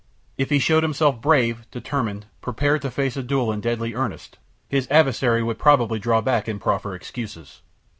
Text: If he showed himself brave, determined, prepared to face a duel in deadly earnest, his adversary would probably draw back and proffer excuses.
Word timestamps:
If 0.35 0.49
he 0.49 0.57
showed 0.57 0.81
himself 0.81 1.21
brave, 1.21 1.69
determined, 1.69 2.25
prepared 2.41 2.81
to 2.81 2.89
face 2.89 3.15
a 3.17 3.21
duel 3.21 3.51
in 3.51 3.61
deadly 3.61 3.93
earnest, 3.93 4.39
his 4.67 4.87
adversary 4.89 5.43
would 5.43 5.59
probably 5.59 5.99
draw 5.99 6.21
back 6.21 6.47
and 6.47 6.59
proffer 6.59 6.95
excuses. 6.95 7.61